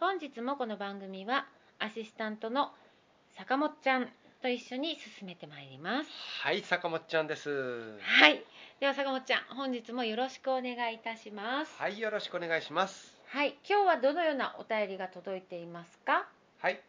[0.00, 1.46] 本日もこの番組は
[1.78, 2.70] アシスタントの
[3.36, 4.08] 坂本ちゃん
[4.42, 6.10] と一緒に進めてまいります。
[6.42, 7.98] はい、坂本ちゃんです。
[8.00, 8.44] はい、
[8.80, 11.72] では坂本ちゃん、本日もよろしくお願いいたします。
[11.78, 13.14] はい、よろしくお願いします。
[13.28, 16.26] はい、今日はどのようなお便りが届いていますか？
[16.58, 16.80] はい、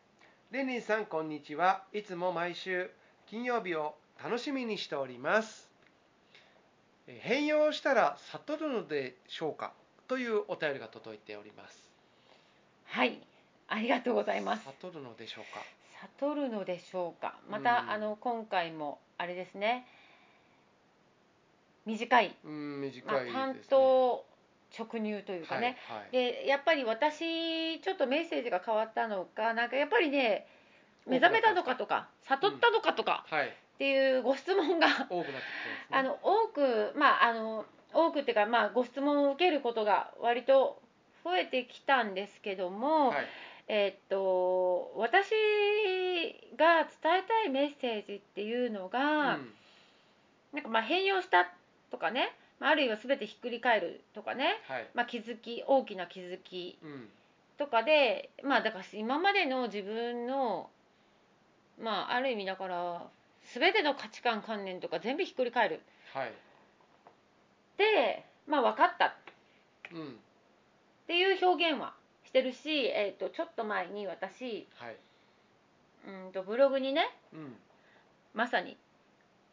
[0.52, 1.84] レニーさんこんにちは。
[1.94, 2.90] いつも毎週
[3.28, 5.70] 金曜日を楽しみにしております。
[7.08, 9.74] え変容したら悟るのでしょうか？
[10.08, 11.85] というお便りが届いております。
[12.86, 13.20] はい、
[13.68, 14.64] ありがとうございます。
[14.82, 15.62] 悟るのでしょうか？
[16.20, 17.36] 悟るのでしょうか？
[17.50, 19.86] また、うんあの今回もあれですね。
[21.86, 23.40] 短い、うん、短まあ、いです、ね。
[23.40, 24.26] 担当
[24.78, 25.78] 直入というかね。
[25.88, 26.12] はい、はい。
[26.12, 30.48] でやっぱり私ちょっとメッセージが変わったのかなんかやっぱりね
[31.06, 35.42] 目覚めたのかとか悟ったのかとかはい、っていうご質問が多くなってきてますね。
[35.92, 40.82] あの多くまああの多くっていうかまあご質問を受けることが割と
[41.26, 43.26] 増えてきたんですけども、はい、
[43.68, 45.32] えーっと私
[46.56, 49.54] が伝えたいメッセージっていうのが、うん。
[50.56, 51.52] なんかまあ変容した
[51.92, 57.10] とかねまああるいは全てひっくり返るとかね、はい、まあ、気づき大きな気づきうん、
[57.58, 60.70] とかでまあだから今までの自分の
[61.82, 63.04] まあある意味だから
[63.54, 65.82] 全ての価値観観念とか全部ひっくり返る。
[66.14, 66.32] はい、
[67.78, 69.08] でまあ分かった。
[69.08, 69.12] っ
[69.94, 70.18] うん、
[71.08, 71.94] ていう表現は
[72.26, 74.98] してるし、えー、とちょっと前に私はい、
[76.08, 77.56] うんとブログにねうん、
[78.34, 78.78] まさに、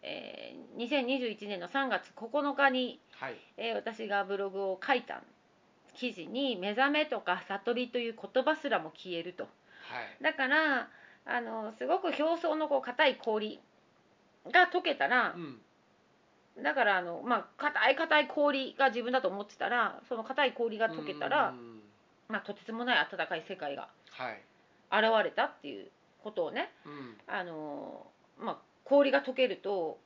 [0.02, 5.22] えー2021年の3月9日に、はい、えー私がブログを書いた
[5.94, 9.44] 記事に「目覚め」とか「悟り」という言葉すらも消えると。
[9.44, 9.48] は
[10.20, 10.88] い、だから
[11.24, 13.60] あのすごく表層のこう硬い氷
[14.50, 15.60] が溶けたらうん、
[16.60, 21.82] だからあのまあ硬い硬い氷が自分だと思ってたらその硬い氷が溶けたらう、ん。
[22.28, 24.40] まあ、とてつもない暖かい世界がはい、
[24.90, 25.88] 現れたっていう
[26.22, 28.06] ことをねうん、あの、
[28.40, 29.98] まあ、氷が溶けると、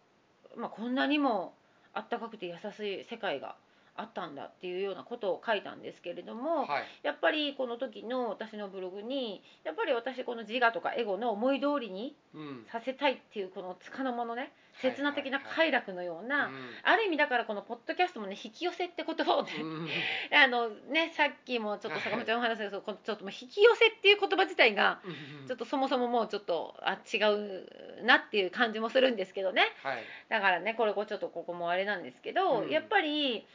[0.56, 1.54] まあ、こんなにも
[1.94, 3.56] 暖かくて優しい世界が
[3.96, 14.50] あったんだっていうようなことを書いたんですけれども、はい、やっぱりこの時の私のブログにやっぱり私この自我とかエゴの思い通りにうん、させたいっていうこの束の間のねはい
[14.82, 16.52] 刹那的な快楽のような、うん。
[16.82, 19.88] ある意味だからこのポッドキャストもね引き寄せって言葉をね、うん。
[20.36, 25.46] あのねさっきもちょっとはい坂本ちゃんの話ですけど、このちょっともう引き寄せっていう言葉自体がうん。
[25.46, 29.62] ちょっとそもそももうちょっとあ違うなっていう感じもするんですけどね。
[29.82, 32.68] はい、だからねこれちょっとここもあれなんですけど、うん。
[32.68, 33.46] やっぱり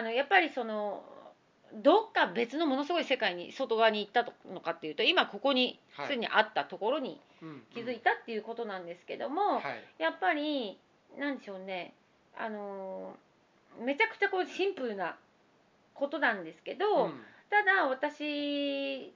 [0.00, 1.02] あのやっぱりその
[1.74, 6.06] どっか別のものすごい世界に外側に行ったのかっていうと今ここにはい。
[6.06, 9.62] すでにあったところにうん気づいたっていうことなんですけども、はい、
[10.02, 10.78] やっぱり
[11.18, 11.92] なんでしょうね
[12.34, 13.14] あの
[13.84, 15.16] めちゃくちゃこうシンプルな
[15.92, 17.12] ことなんですけど、うん。
[17.50, 19.12] ただ私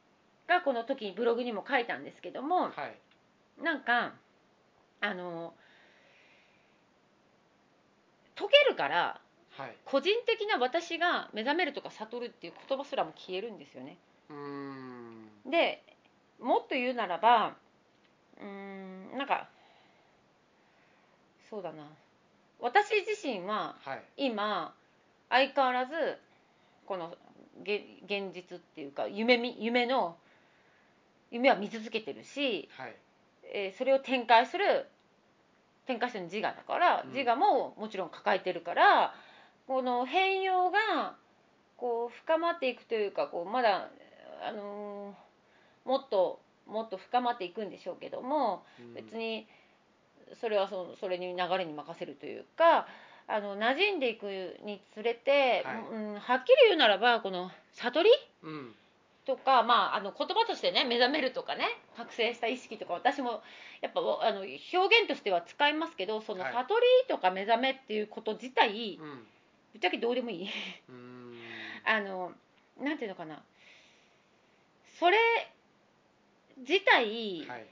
[0.47, 2.71] がこの時にブログにも書いたんですけどもは
[3.59, 4.13] い、なんか
[5.01, 5.55] あの
[8.37, 9.21] 解けるから
[9.57, 13.97] はい、個人的な私が目覚めるとか悟るっていう言葉すらも消えるんですよね。
[14.31, 15.83] うーん、で
[16.41, 17.55] もっと言うならば
[18.41, 19.49] うーんなんか
[21.49, 21.85] そうだな。
[22.61, 24.75] 私自身ははい、今
[25.29, 25.93] 相変わらず
[26.87, 27.15] この
[27.63, 30.17] げ現実っていうか夢み夢の
[31.31, 32.97] 夢は見続けてるし、はい。
[33.45, 34.87] えーそれを展開する
[35.87, 37.13] 展開してるの自我だから、うん。
[37.13, 39.15] 自我ももちろん抱えてるから
[39.67, 41.15] この変容が
[41.77, 43.89] こう深まっていくというかこうまだ、
[44.47, 45.25] あのー
[45.85, 48.95] もっともっと深まっていくんでしょうけどもうん。
[48.95, 49.47] 別に
[50.41, 52.87] それはそそれに流れに任せるというか
[53.29, 54.25] あの馴染んでいく
[54.65, 55.77] につれて、はい。
[55.93, 58.11] うん、はっきり言うならばこの悟り？
[58.43, 58.75] うん。
[59.27, 61.65] とか、まあ、あの言葉としてね目覚めるとかね
[61.97, 63.43] 覚醒した意識とか私も
[63.81, 66.53] やっぱあの表現としては使いますけどそのはい。
[66.53, 69.27] 悟りとか目覚めっていうこと自体うん
[69.75, 70.49] ぶっちゃけどうでもいい。
[70.89, 71.35] うん。
[71.85, 72.33] あの
[72.81, 73.43] なんていうのかな。
[75.01, 75.19] それ
[76.59, 77.67] 自体、はい。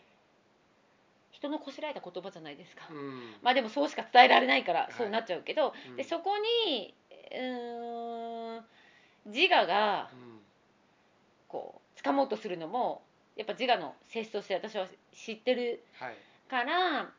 [1.30, 3.36] 人のこしらえた言葉じゃないですか、うん。
[3.40, 4.92] まあでもそうしか伝えられないからい。
[4.92, 5.96] そうなっちゃうけど、うん。
[5.96, 6.32] でそこ
[6.66, 6.92] に
[7.30, 8.64] うーん
[9.26, 10.40] 自我がうん。
[11.46, 13.02] こう掴もうとするのも
[13.36, 16.16] やっぱ自我の性質として私は知ってるはい。
[16.50, 17.12] から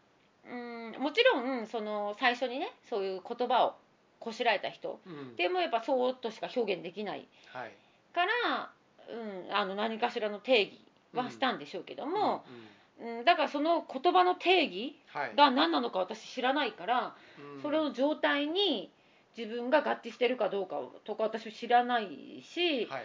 [0.45, 3.75] うんもちろんその最初にねそういう言葉を
[4.23, 5.01] こしらえた人。
[5.05, 5.35] うん。
[5.35, 7.27] でもやっぱそうとしか表現できない。
[7.51, 7.71] はい。
[8.13, 8.71] から、
[9.09, 10.79] うん、あの何かしらの定義
[11.13, 15.35] はしたんでしょうけども、うんだからその言葉の定義はい。
[15.35, 17.15] が何なのか私知らないから
[17.55, 17.61] うん。
[17.61, 18.91] それの状態に
[19.35, 23.03] 自分が合致してるかどうかとか私知らないし、はい。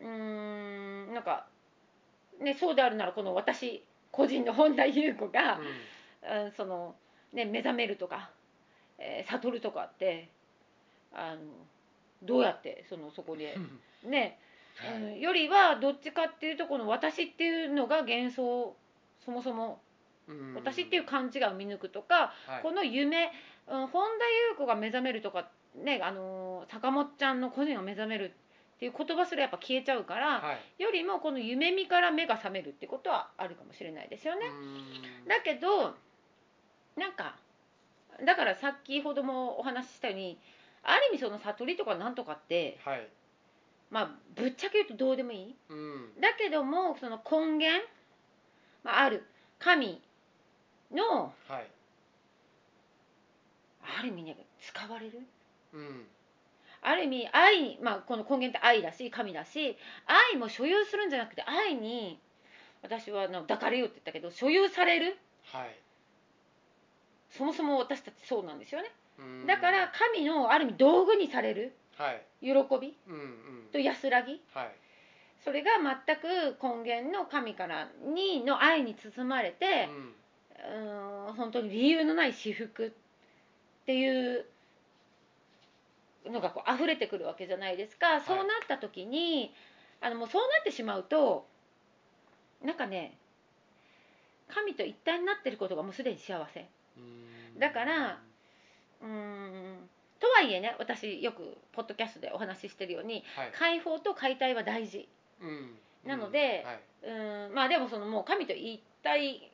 [0.00, 1.46] うーんなんか、
[2.40, 5.60] ね、そうであるならこの私個人の本田裕子が、
[6.22, 6.96] うんその
[7.32, 8.30] ね、目覚めるとか、
[8.98, 10.30] えー悟るとかって
[11.16, 11.40] あの
[12.22, 13.54] どうやってそのそこで
[14.04, 14.38] うん ね、
[14.76, 15.02] はい。
[15.02, 18.76] うん、よりはどっちかっていうとこの私っていうのが幻想
[19.24, 19.80] そもそも
[20.28, 20.54] うん。
[20.54, 22.62] 私っていう勘違いを見抜くとか、はい。
[22.62, 23.32] この夢、
[23.66, 28.32] うん、本田裕子が目覚めるとかねあのー坂本ちゃんの個人が目覚める
[28.76, 30.82] っていう言葉すらやっぱ消えちゃうから、はい。
[30.82, 34.46] よりもこの夢見から目が覚めるってことはあるかもしれないですよね。
[34.46, 34.50] う
[35.24, 35.28] ん。
[35.28, 35.96] だけど
[36.96, 37.36] なんか
[38.24, 40.38] だから先ほどもお話ししたように
[40.86, 43.08] ある意味その悟りとかなんとかってはい。
[43.90, 45.56] まあぶっちゃけ言うとどうでもいい。
[45.68, 46.20] うん。
[46.20, 47.84] だけどもその根源、
[48.84, 49.24] まあ、ある
[49.58, 50.00] 神
[50.92, 51.66] のはい。
[53.98, 55.20] ある意味ね使われる。
[55.72, 56.06] うん。
[56.82, 59.76] ある意味愛、まあ、この根源って愛だし神だし
[60.32, 62.20] 愛も所有するんじゃなくて愛に
[62.82, 65.16] 私はあの抱かれようって言ったけど所有される。
[65.44, 65.85] はい
[67.36, 68.90] そもそも私たちそうなんですよね。
[69.18, 69.46] うん。
[69.46, 72.22] だから神のある意味道具にされるはい。
[72.40, 73.18] 喜びうんう
[73.68, 73.68] ん。
[73.72, 74.72] と安らぎはい。
[75.44, 75.72] それが
[76.06, 81.30] 全く根源の神からにの愛に包まれてうん。
[81.30, 82.90] ん本当に理由のない私服っ
[83.84, 84.46] ていう
[86.26, 89.54] のがこう溢れてくるわけじゃないですか、そうなった時に
[90.00, 91.46] あのもうそうなってしまうと
[92.64, 93.16] なんかね
[94.48, 96.60] 神と一体になってることがもうすでに幸せ。
[96.60, 96.66] うん
[97.58, 98.18] だから
[99.02, 99.88] うーん
[100.20, 103.50] とはいえね私よくポッドキャストでお話ししてるようにはい。
[103.52, 105.08] 解放と解体は大事。
[105.40, 105.78] うん。
[106.04, 106.80] なのではい。
[107.02, 109.50] うーんまあでもそのもう神と一体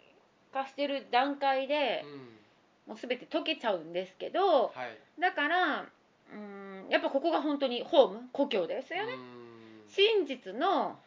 [0.53, 2.11] 化してる段階でうん。
[2.89, 5.21] もう全て解けちゃうんですけどはい。
[5.21, 9.13] だからうーんやっぱここが本当にホーム故郷ですよね。
[9.89, 10.99] 真実の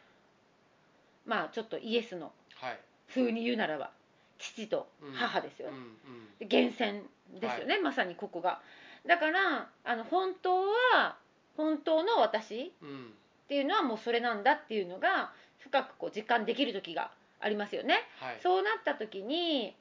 [1.24, 2.78] まあちょっとイエスのはい。
[3.08, 3.90] 風に言うならば
[4.38, 5.76] 父と母ですよね、
[6.38, 7.02] で源泉
[7.40, 8.60] ですよね、まさにここが。
[9.06, 11.16] だからあの本当は
[11.56, 13.12] 本当の私うん。
[13.44, 18.00] っていうのはもうそれなんだっていうのが深くこう実感できる時がありますよね。
[18.20, 18.40] はい。
[18.42, 19.74] そうなった時に、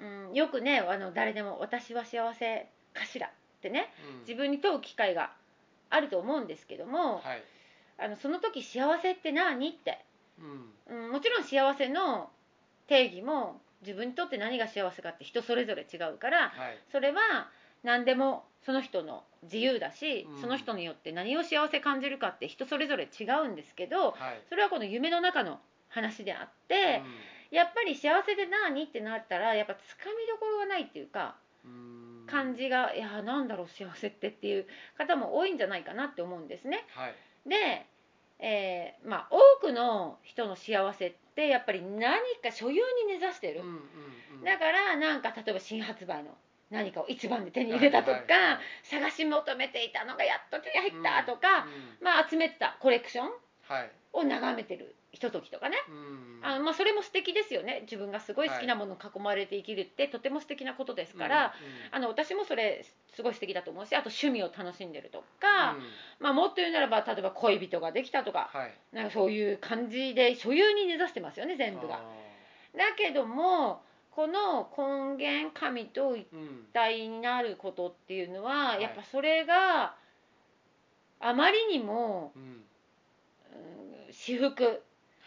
[0.00, 3.30] うん、よくねあの誰でも「私は幸せかしら」っ
[3.60, 4.20] てねうん。
[4.20, 5.32] 自分に問う機会が
[5.90, 7.42] あると思うんですけども、はい。
[7.98, 10.04] あのその時幸せって何って、
[10.88, 11.04] うん。
[11.04, 12.30] うん、もちろん幸せの
[12.86, 16.78] 定義も自分にとって何が幸せかって人それぞれ違うからはい。
[16.90, 17.50] それは
[17.82, 20.40] 何でもその人の自由だし、うん。
[20.40, 24.42] その人によって何を幸せ感じるかって人それぞれ違うんですけどはい。
[24.48, 27.02] それはこの夢の中の話であって、
[27.50, 32.24] やっぱり幸せで何ってなったらやっぱつかみどころがないっていうかうん。
[32.26, 36.86] 感じがいやなんだろう幸せってっていう方も多いんじゃないかなって思うんですね。
[36.94, 37.14] はい。
[37.46, 37.86] で、
[38.44, 43.60] えーまあ、多くの人の幸せってやっぱり何か所有に根ざしてる。
[43.60, 43.74] うんうん
[44.38, 44.44] うん。
[44.44, 46.30] だからなんか例えば新発売の
[46.68, 51.66] 何かを一番で手に入れたとか、はいはいはい探し求めていたのがやっと手に入ったとか、
[52.00, 52.04] うん。
[52.04, 53.30] まあ、集めてたコレクション
[54.12, 55.76] を眺めてるひとときとかね。
[55.88, 56.38] うん。
[56.42, 57.80] あのまあ、それも素敵ですよね。
[57.82, 61.54] 自分がすごい好きなものに囲まれて生きるってとても素敵なことですから、
[61.90, 65.76] あの私もそれすごい素敵だと思うしあと趣味を楽しんでるとか、
[66.18, 68.74] まあ、もっと言うならば例えば恋人ができたとかはい。
[68.92, 71.96] なんかそういう感じで所有に根ざしてますよね全部が。
[71.96, 71.98] あ
[72.76, 76.26] だけどもこの根源神と一
[76.72, 78.82] 体になることっていうのは、はい。
[78.82, 79.94] やっぱそれが
[81.20, 82.32] あまりにも、
[84.10, 84.64] 私服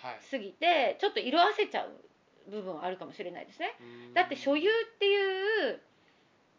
[0.01, 0.17] はい。
[0.21, 3.75] すぎてちょっと色あせちゃう部分はあるかもしれないですね。
[3.79, 4.13] うん。
[4.13, 5.81] だって所有っていう、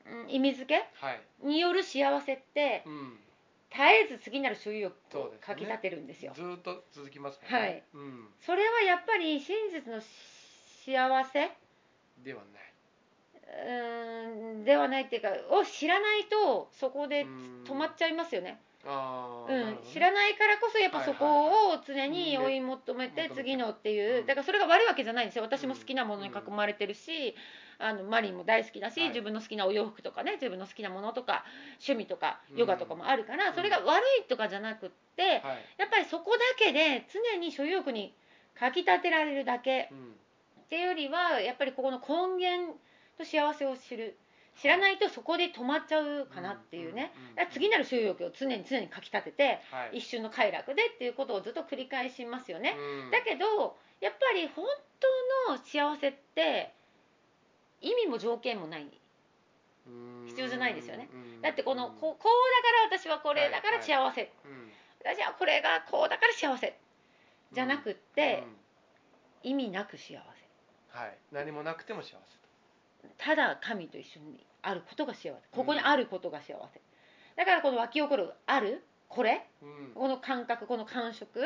[0.09, 1.21] うん意味付けはい。
[1.43, 3.19] による幸せってうん。
[3.71, 6.33] 絶えず次なる所有欲をかきたてるんですよ。
[6.35, 7.49] ずーっと続きますね。
[7.49, 7.83] はい。
[7.93, 8.29] うん。
[8.41, 11.51] それはやっぱり真実の幸せ
[12.25, 12.73] ではない。
[13.49, 17.65] うーんではないっていうかを知らないとそこでうん。
[17.65, 18.61] 止まっちゃいますよね。
[18.87, 19.93] うんあーなるほどね。
[19.93, 24.27] 知らないからこそやっぱそこを常に追い求めてうん次のっていううん。
[24.27, 25.45] だからそれが悪いわけじゃないんですよ。
[25.45, 27.35] 私も好きなものに囲まれてるし
[27.79, 29.09] あのマリンも大好きだしはい。
[29.11, 31.45] 自分の好きなお洋服とかね自分の好きなものとか
[31.87, 32.59] 趣味とかうん。
[32.59, 35.43] ヨガとかもあるからそれが悪いとかじゃなくってはい。
[35.79, 38.15] やっぱりそこだけで常に所有欲に
[38.59, 40.15] かきたてられるだけうん
[40.67, 42.77] っていうよりはやっぱりここの根源
[43.17, 44.19] と幸せを知る
[44.61, 47.13] 知らないとそこで止まっちゃうかなっていうね。
[47.17, 49.99] うんうんうんだから次なる所有欲を常に常にかきたててはい。
[49.99, 52.75] 一瞬の快楽でっていうことをずっと繰り返しますよね。
[53.05, 53.11] うん。
[53.11, 54.65] だけどやっぱり本
[55.47, 56.73] 当の幸せって
[57.83, 58.87] 意味も条件もない。
[59.87, 61.09] うん必要じゃないですよね。
[61.13, 61.95] うんだってこのうん。
[61.97, 62.19] こうだ
[62.89, 63.87] から私はこれだからはい。
[63.87, 64.73] 幸せ、うん。
[65.05, 66.75] 私はこれがこうだから幸せ。
[67.53, 68.43] じゃなくって
[69.45, 69.51] うん。
[69.51, 70.17] 意味なく幸せ。
[70.99, 71.19] はい。
[71.31, 72.46] 何もなくても幸せ
[73.19, 75.33] ただ神と一緒にあることが幸せ。
[75.53, 76.81] ここにあることが幸せ。
[77.37, 79.47] だからこの湧き起こるあるこれ？
[79.63, 79.93] うん。
[79.95, 81.41] この感覚この感触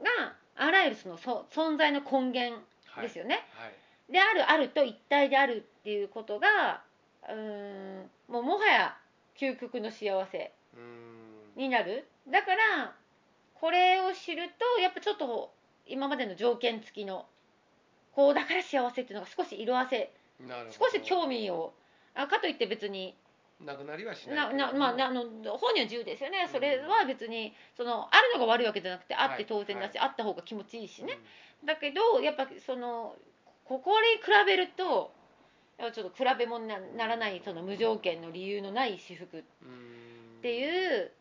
[0.00, 3.06] があらゆるそのそ存在の根源はい。
[3.06, 4.12] ですよね、はい。
[4.12, 6.82] であるあると一体であるっていうことが
[7.28, 8.96] うーんもうもはや
[9.38, 11.60] 究極の幸せうん。
[11.60, 12.06] になる。
[12.28, 12.94] だから
[13.54, 15.52] これを知るとやっぱちょっと
[15.86, 17.26] 今までの条件付きの
[18.12, 20.10] こうだから幸せっていうのが少し色あせ
[20.70, 21.72] 少し興味を
[22.14, 23.16] あかといって別に。
[23.58, 26.46] なくなりはしないまあ、なあの本人は自由ですよね。
[26.52, 31.18] それは別にそのあるのが悪いわけじゃなくてあって当然だし、はあった方が気持ちいいしね、
[31.64, 33.16] だけどやっぱその
[33.64, 35.10] ここに比べると
[35.78, 40.42] ちょっと比べ物になならないその無条件の理由のない私服っうんうん。
[40.42, 41.12] ていう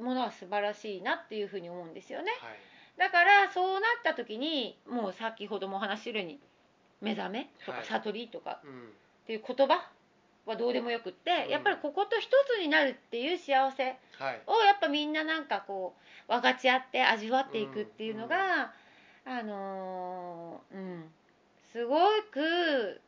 [0.00, 2.32] ものは素晴らしいなっていうふうに思うんですよね。
[2.40, 2.58] はい。
[2.98, 6.40] だからそうなった時にもう先ほどもお話しするように
[7.00, 7.86] 目覚めとかはい。
[7.86, 8.60] 悟りとか。
[8.64, 8.70] うん。
[8.70, 9.90] っていう言葉
[10.46, 11.50] はどうでもよくって、うん。
[11.50, 14.42] やっぱりここと一つになるっていう幸せはい。
[14.46, 15.94] をやっぱみんななんかこ
[16.28, 18.72] う分かち合って味わっていくっていうのが、
[19.24, 21.10] あのーうん。
[21.72, 21.98] すご
[22.30, 23.00] く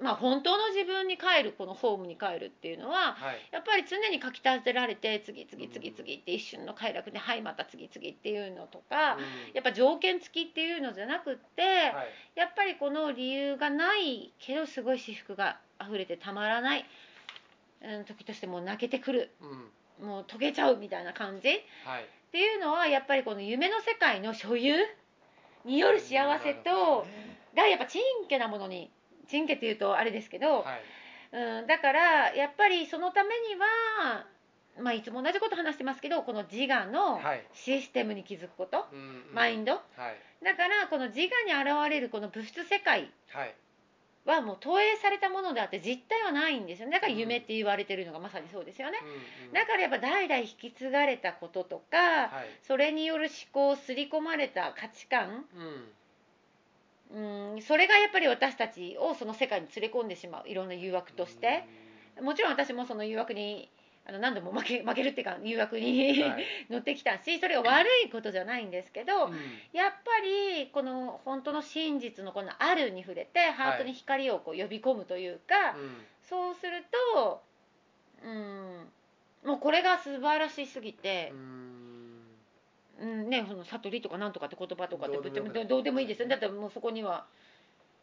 [0.00, 3.48] まあ本当の自分に帰るこのホームに帰るっていうのははい。
[3.50, 9.20] やっぱり常にかきたてられて次々次々って一瞬の快楽ではいまた次々っていうのとか、うん。
[9.54, 11.94] やっぱ条件付きっていうのじゃなくって、はい。
[12.34, 16.84] やっぱりこの理由がないけどすごい私服が溢れてたまらない、
[17.82, 19.30] うん、時としてもう泣けてくる
[20.00, 20.06] うん。
[20.06, 21.52] もう溶けちゃうみたいな感じっ
[21.84, 22.06] はい。
[22.32, 24.74] ていうのはやっぱりこの夢の世界の所有
[25.64, 27.38] による幸せとね。
[27.56, 28.90] がやっぱちんけなものに
[29.28, 30.82] ちんけっていうとあれですけど、はい。
[31.32, 34.26] うん、だからやっぱりそのためには、
[34.80, 37.44] まあ、いつも同じこと話してますけどこの自我のはい。
[37.52, 39.02] システムに気づくこと、うんう
[39.32, 39.34] ん。
[39.34, 39.72] マインド。
[39.72, 39.82] はい。
[40.44, 43.54] だからこの自我に現れるこの物質世界はい。
[44.26, 46.94] はもう投影されたものであって実体はないんですよね。
[46.94, 48.98] だから夢って言われてるのがまさにそうですよね。
[49.00, 49.52] うんうん。
[49.52, 52.50] だからやっぱ代々引き継がれたこととかはい。
[52.66, 55.88] それによる思考刷り込まれた価値観うん
[57.12, 61.64] うんそれがやっぱり私たちをその世界に連れ込んでしまういろんな誘惑として。
[62.20, 63.70] もちろん私もその誘惑に
[64.06, 66.44] あの何度も負け 負けるっていうか誘惑に、はい。
[66.70, 69.60] 乗ってきたしそれが悪いことじゃないんですけど、うん。
[69.72, 76.06] やっぱりこの本当の真実のこの「ある」に触れてハートに光をこう呼び込むというか、うん。
[76.22, 76.84] そうする
[77.14, 77.42] と
[78.22, 78.92] うん
[79.44, 81.75] もうこれが素晴らしすぎてう、ん
[83.00, 85.18] うんね、その悟りとかなんとかって言葉とかって
[85.64, 86.04] どうでもい。
[86.04, 86.28] いですよ。
[86.28, 87.26] ねだってもうそこには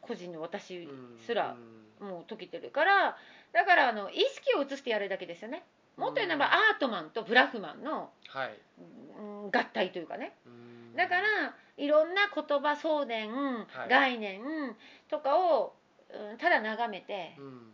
[0.01, 1.55] 個人の私うんすら
[2.01, 3.17] うんもう解けてるから
[3.53, 5.63] だからあの意識を移してやるだけですよね。
[5.97, 6.51] もっと言うならばうん。
[6.51, 8.09] アートマンとブラフマンの、
[9.51, 10.33] 合体というかね。
[10.45, 10.95] うん。
[10.95, 13.89] だからいろんな言葉送電、はい。
[13.89, 14.41] 概念
[15.09, 15.73] とかを、
[16.09, 17.73] うん、ただ眺めて、うん。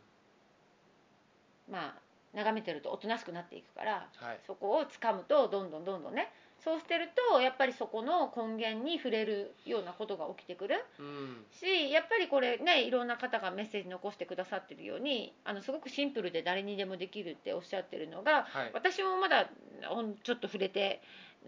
[1.71, 1.93] まあ
[2.33, 4.39] 眺めてるとおとなしくなっていくからはい。
[4.45, 6.31] そこを掴むとどんどんどんどんね
[6.63, 10.83] そうしてるとやっぱりそこの根源に触れるようなことが起きてくる。
[10.99, 11.45] うん。
[11.51, 18.71] しやっぱりこれねいろんな方がメッセージ残してくださってるようにあのすごくシンプルで誰にでもできるっておっしゃってるのがはい。
[18.73, 19.49] 私もまだ
[19.87, 21.01] ほんちょっと触れて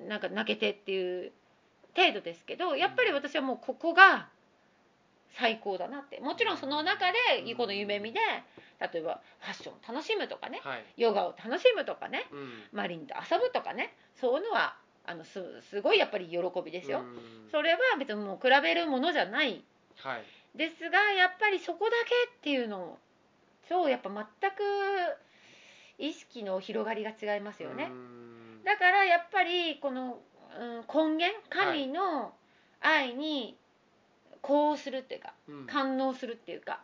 [0.08, 1.32] なんか泣けてっていう
[1.96, 4.30] 程度ですけどやっぱり私はもうここが
[5.38, 6.20] 最高だなって。
[6.20, 8.20] もちろんその中でこの夢見で
[8.80, 10.62] 例えばファッションを楽しむとかね。
[10.64, 10.86] はい。
[10.98, 12.28] ヨガを楽しむとかね。
[12.32, 12.64] うん。
[12.72, 13.94] マリンと遊ぶとかね。
[14.16, 17.00] そういうのはあのすすごいやっぱり喜びですよ。
[17.00, 17.50] うん。
[17.52, 19.64] それは別にもう比べるものじゃない。
[19.98, 20.24] はい。
[20.56, 22.98] ですがやっぱりそこだけっていうの
[23.68, 24.64] とやっぱ全く
[25.98, 27.90] 意識の広がりが違いますよね。
[27.92, 28.64] うん。
[28.64, 30.20] だからやっぱりこの、
[30.60, 32.34] うん、根源神の
[32.80, 33.58] 愛に
[34.42, 35.68] 呼応するっていうか、うん。
[35.68, 36.82] 感応するっていうか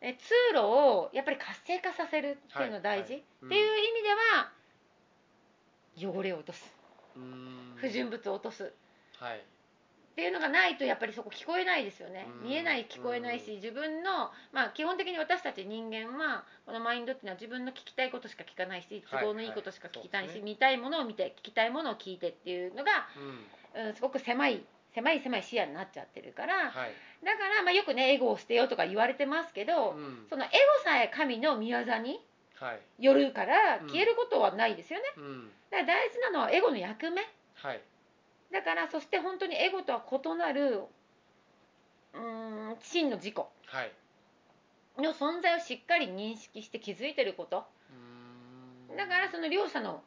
[0.00, 3.12] え通路をやっぱり活性化させるっていうの大事、はい。
[3.12, 3.22] はい。
[3.46, 4.02] っていう意味
[6.02, 6.74] では汚れを落とす。
[6.78, 6.83] うん
[7.76, 8.72] 不純物を落とす。
[9.18, 9.38] はい。
[9.38, 9.40] っ
[10.14, 12.28] ていうのがないとやっぱりそこ聞こえないですよね。
[12.42, 12.48] うん。
[12.48, 20.36] 見えない聞こえないし自分のまあ基本的に私たち人間はこのマインドっていうのは自分の聞きたいことしか聞かないし都合のいいことしか聞きたいし、はい。
[20.38, 23.08] はい見たいものを見て聞きたいものを聞いてっていうのが、
[23.74, 23.86] うん。
[23.88, 24.62] うん、すごく狭い
[24.94, 26.94] 狭い狭い視野になっちゃってるから、はい。
[27.24, 30.26] だから、まあ、よくねエゴを捨てようとか言われてますけど、うん。
[30.30, 30.52] そのエゴ
[30.84, 32.20] さえ神の御業に
[32.60, 33.04] はい。
[33.04, 33.88] よるからうん。
[33.88, 35.50] 消えることはないですよね、うん。
[35.70, 37.22] だから大事なのはエゴの役目。
[37.54, 37.80] はい。
[38.52, 40.82] だからそして本当にエゴとは異なる
[42.14, 42.20] うー
[42.72, 43.34] ん真の自己。
[43.36, 43.92] はい。
[44.98, 47.64] の存在をしっかり認識して気づいてること。
[48.90, 48.96] うん。
[48.96, 50.02] だからその両者の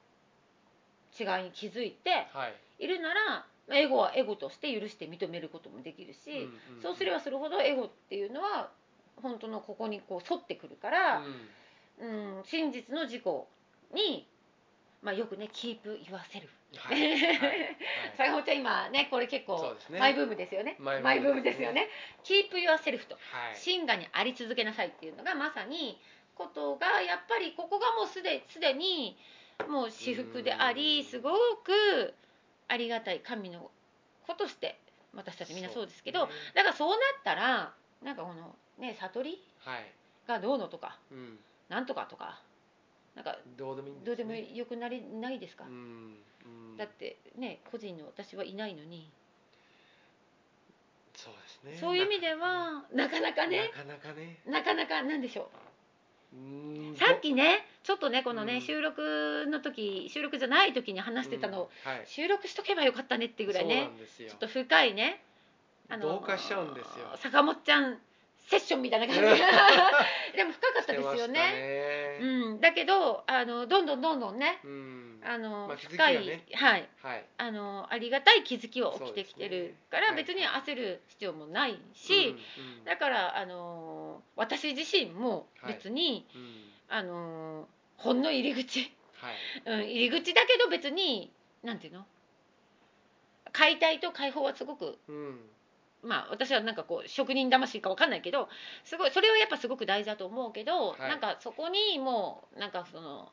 [1.19, 2.53] 違いに気づいてはい。
[2.79, 6.81] いるならまあエゴはエゴとして許して認めることもできるし、うんうん。
[6.81, 8.69] そうすればするほどエゴっていうのは
[9.21, 11.49] 本当のここにこう沿ってくるから、うん
[11.99, 13.23] うん、真実の自己
[13.93, 14.27] に、
[15.01, 17.77] まあ、よくね「keep yourself」はいはいはい。
[18.17, 19.99] 坂本ちゃん今ねこれ結構ね。
[19.99, 20.75] マイブームですよね。
[20.79, 21.89] マイブームですよね
[22.23, 23.55] 「keep yourself」とはい。
[23.55, 25.99] 真我にあり続けなさいっていうのがまさに
[26.35, 29.17] ことがやっぱりここがもうすですでに
[29.67, 31.05] もう私服でありうん。
[31.05, 31.31] すご
[31.63, 32.13] く
[32.67, 33.71] ありがたい神の
[34.27, 34.77] 子として
[35.15, 36.33] 私たちみんなそうですけどね。
[36.53, 37.73] だからそうなったら
[38.03, 39.91] なんかこのね悟りはい。
[40.27, 42.41] がどうのとかうんなんとかとか。
[43.15, 46.77] なんかどうでもいいんどうでもいよくなりないですか、うんうん。
[46.77, 49.09] だってね個人の私はいないのに、
[51.15, 51.33] そう
[51.65, 51.77] ですね。
[51.81, 53.71] そういう意味ではなかなかね。
[53.75, 54.37] なかなかね。
[54.45, 55.49] なかなかなんでしょ
[56.31, 56.37] う？
[56.37, 56.95] うん。
[56.95, 58.61] さっきねちょっとねこのね、うん。
[58.61, 61.91] 収録の時収録じゃない時に話してたの、うん。
[61.91, 62.03] はい。
[62.05, 65.23] 収録しとけばよかったねってぐらいねちょっと深いね
[65.99, 67.17] 同化しちゃうんですよ。
[67.17, 67.97] 坂本ちゃん
[68.47, 69.21] セッションみたいな感じ。
[70.35, 71.39] でも深かったですよね。
[71.51, 72.19] ね。
[72.21, 75.21] うん、だけどあのどんどんどんどんねうん。
[75.23, 76.15] あの、まあ深い、
[76.53, 76.89] はい。
[77.01, 77.25] はい。
[77.37, 80.17] あのありがたい気づきは起きてきてるから、ね。
[80.17, 82.13] 別に焦る必要もないし、
[82.57, 82.83] うんうん。
[82.85, 86.71] だからあの私自身も別に、うん。
[86.89, 89.35] あのほんの入り口、はい。
[89.65, 91.33] うん、入り口だけど別に
[91.63, 92.05] なんていうの？
[93.51, 95.39] 解体と解放はすごくうん
[96.07, 98.49] まあ私はなんかこう職人魂かわかんないけど
[98.83, 100.99] すごいそれはやっぱすごく大事だと思うけど、はい。
[101.09, 103.29] なんかそこにもうなんかその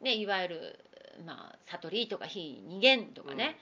[0.00, 0.78] ねいわゆる
[1.24, 3.56] まあ悟りとか非二元とかね、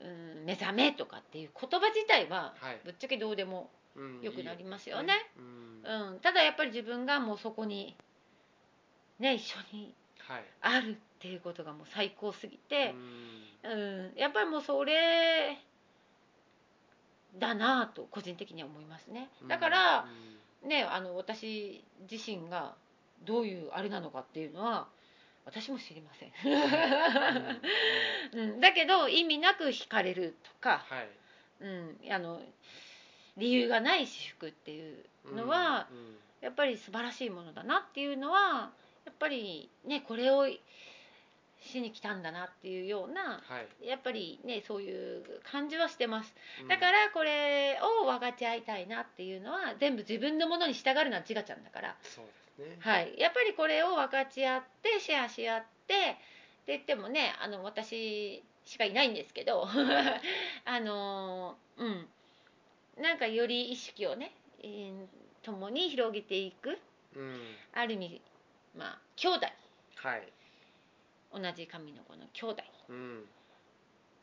[0.00, 0.04] う
[0.42, 2.80] ん、目覚めとかっていう言葉自体ははい。
[2.84, 5.14] ぶっちゃけどうでもうんうん良くなりますよね。
[5.36, 6.10] うん。
[6.12, 7.96] うん、ただやっぱり自分がもうそこに
[9.18, 9.94] ね一緒に
[10.26, 10.44] はい。
[10.62, 12.94] あるっていうことがもう最高すぎて
[13.64, 13.72] う、ん。
[13.72, 14.18] うん。
[14.18, 15.58] やっぱりもうそれ
[17.38, 19.28] だなぁと個人的には思いますね。
[19.48, 20.06] だから、
[20.66, 22.74] ねあの私自身が
[23.24, 24.88] どういうあれなのかっていうのは
[25.44, 26.32] 私も知りません、
[28.34, 28.40] うん。
[28.40, 28.50] うん。
[28.52, 31.08] うん、だけど意味なく惹かれるとか、はい。
[31.60, 32.40] うん、あの
[33.36, 36.16] 理由がない私服っていうのは、うん。
[36.40, 38.70] やっぱり素晴らしいものだなっていうのは
[39.04, 40.46] やっぱりねこれを
[41.60, 43.86] しに来たんだなっていうようなはい。
[43.86, 46.34] やっぱりねそういう感じはしてます。
[46.62, 46.68] うん。
[46.68, 51.96] だからこれを分かち合いたいなっていうのは全部自分のものに従うのは自我ちゃんだから。
[52.02, 52.24] そう
[52.58, 52.76] ですね。
[52.80, 53.14] はい。
[53.18, 56.16] やっぱりこれを分かち合ってシェアし合ってって
[56.68, 59.66] 言ってもねあの私しかいないんですけど
[60.64, 62.08] あのうん。
[62.96, 65.06] なんかより意識をね、えー
[65.42, 66.78] 共に広げていく
[67.16, 67.40] うん。
[67.72, 68.20] ある意味
[68.76, 69.46] まあ兄弟。
[69.96, 70.22] はい
[71.32, 72.62] 同じ神の子の兄弟。
[72.88, 73.24] うん。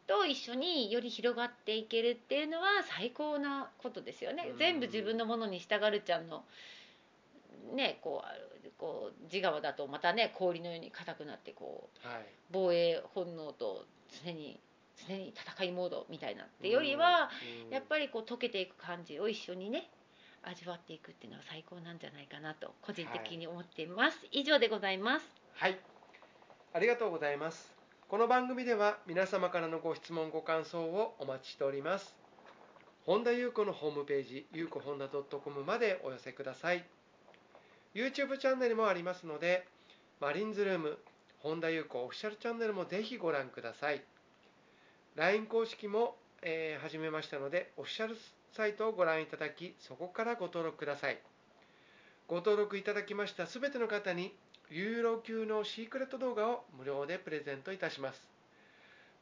[0.07, 2.67] と一緒により広がっていけるっていうのは
[2.97, 4.49] 最高なことですよね。
[4.51, 4.57] うん。
[4.57, 6.43] 全部自分のものに従るちゃんの
[7.73, 12.25] ねこうこう自我だとまたね氷のように硬くなってこうはい。
[12.51, 13.85] 防衛本能と
[14.23, 14.59] 常に
[15.07, 17.29] 常に戦いモードみたいなってよりは、
[17.69, 19.89] やっぱりこう溶けていく感じを一緒にね
[20.41, 25.25] 味わっていくっていうのは最高なんじゃないかなと個人的に思っています、以上でございます。
[25.53, 25.77] はい
[26.73, 27.71] ありがとうございます。
[28.09, 32.13] この番組では皆様からのご質問ご感想をお待ちしております。
[33.05, 36.85] 本田裕子のホームページゆうこ本田 .com までお寄せください。
[37.95, 39.65] YouTube チャンネルもありますので
[40.19, 40.97] マリンズルーム
[41.39, 44.03] 本田裕子オフィシャルチャンネルもぜひご覧ください。
[45.15, 48.17] LINE 公式も、えー、始めましたのでオフィシャル
[48.51, 51.17] サイトをご覧いただきそこからご登録ください。
[52.27, 54.35] ご登録いただきましたすべての方に
[54.69, 58.27] ユーロ級のシークレット動画を無料でプレゼントいたします。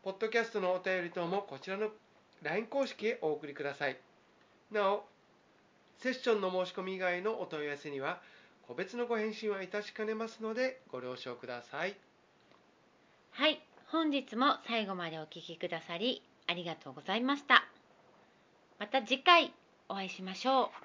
[0.04, 1.90] ポッドキャストのお便り等もこちらの
[2.42, 3.98] LINE 公式へお送りください。
[4.72, 5.06] なお
[6.00, 8.22] セッションの申し込み以外のお問い合わせには
[8.68, 11.96] 個別のご返信はいたしかねますのでご了承ください。
[13.32, 17.66] はい本日も最後までお聞きくださりありがとうございました。
[18.80, 19.54] また次回
[19.90, 20.85] お会いしましょう。